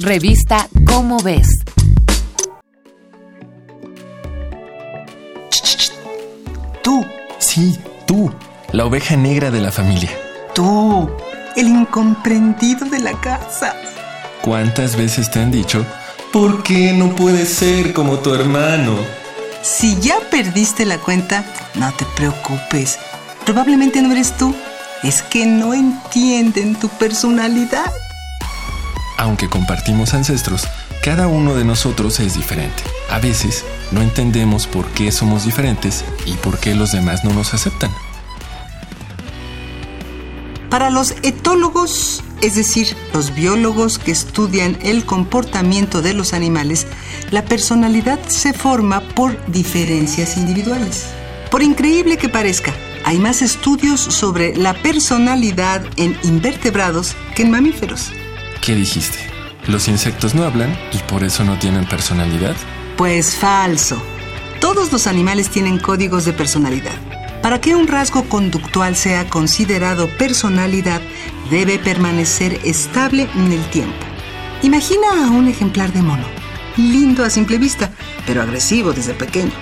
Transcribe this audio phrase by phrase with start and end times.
[0.00, 1.48] Revista Cómo ves.
[6.82, 7.04] Tú,
[7.38, 8.32] Sí, tú,
[8.72, 10.10] la oveja negra de la familia.
[10.54, 11.10] tú,
[11.56, 13.74] el incomprendido de la casa.
[14.42, 15.84] ¿Cuántas veces te han dicho,
[16.32, 18.96] ¿por qué no puedes ser como tu hermano?
[19.62, 22.98] Si ya perdiste la cuenta, no te preocupes.
[23.46, 24.54] Probablemente no eres tú.
[25.02, 27.90] Es que no entienden tu personalidad.
[29.24, 30.68] Aunque compartimos ancestros,
[31.02, 32.82] cada uno de nosotros es diferente.
[33.08, 37.54] A veces no entendemos por qué somos diferentes y por qué los demás no nos
[37.54, 37.90] aceptan.
[40.68, 46.86] Para los etólogos, es decir, los biólogos que estudian el comportamiento de los animales,
[47.30, 51.06] la personalidad se forma por diferencias individuales.
[51.50, 52.74] Por increíble que parezca,
[53.06, 58.12] hay más estudios sobre la personalidad en invertebrados que en mamíferos.
[58.64, 59.18] ¿Qué dijiste?
[59.66, 62.56] ¿Los insectos no hablan y por eso no tienen personalidad?
[62.96, 64.02] Pues falso.
[64.58, 66.94] Todos los animales tienen códigos de personalidad.
[67.42, 71.02] Para que un rasgo conductual sea considerado personalidad,
[71.50, 74.06] debe permanecer estable en el tiempo.
[74.62, 76.24] Imagina a un ejemplar de mono.
[76.78, 77.90] Lindo a simple vista,
[78.26, 79.52] pero agresivo desde pequeño.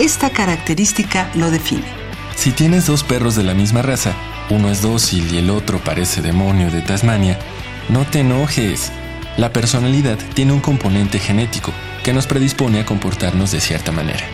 [0.00, 1.86] Esta característica lo define.
[2.34, 4.14] Si tienes dos perros de la misma raza,
[4.50, 7.38] uno es dócil y el otro parece demonio de Tasmania,
[7.88, 8.92] no te enojes.
[9.36, 11.72] La personalidad tiene un componente genético
[12.04, 14.24] que nos predispone a comportarnos de cierta manera.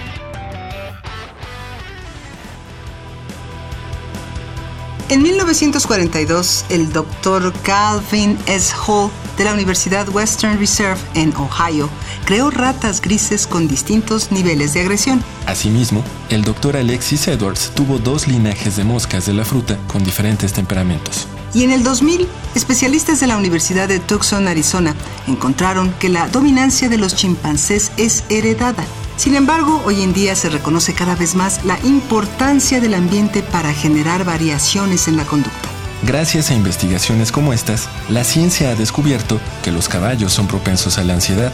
[5.10, 8.74] En 1942, el doctor Calvin S.
[8.74, 11.90] Hall de la Universidad Western Reserve en Ohio
[12.24, 15.22] creó ratas grises con distintos niveles de agresión.
[15.46, 20.54] Asimismo, el doctor Alexis Edwards tuvo dos linajes de moscas de la fruta con diferentes
[20.54, 21.28] temperamentos.
[21.54, 24.94] Y en el 2000, especialistas de la Universidad de Tucson, Arizona,
[25.28, 28.84] encontraron que la dominancia de los chimpancés es heredada.
[29.16, 33.72] Sin embargo, hoy en día se reconoce cada vez más la importancia del ambiente para
[33.72, 35.68] generar variaciones en la conducta.
[36.02, 41.04] Gracias a investigaciones como estas, la ciencia ha descubierto que los caballos son propensos a
[41.04, 41.52] la ansiedad,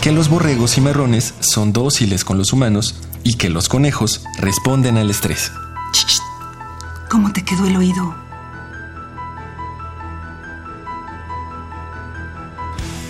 [0.00, 4.96] que los borregos y marrones son dóciles con los humanos y que los conejos responden
[4.96, 5.52] al estrés.
[7.10, 8.21] ¿Cómo te quedó el oído?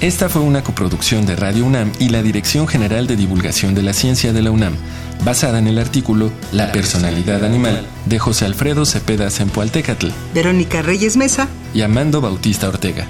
[0.03, 3.93] Esta fue una coproducción de Radio UNAM y la Dirección General de Divulgación de la
[3.93, 4.75] Ciencia de la UNAM,
[5.25, 11.47] basada en el artículo La personalidad animal de José Alfredo Cepeda Zempoaltecatl Verónica Reyes Mesa,
[11.73, 13.07] y Amando Bautista Ortega.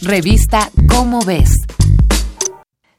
[0.00, 1.56] Revista Cómo ves.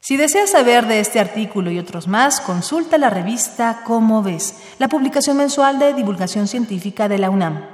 [0.00, 4.88] Si deseas saber de este artículo y otros más, consulta la revista Cómo ves, la
[4.88, 7.73] publicación mensual de divulgación científica de la UNAM.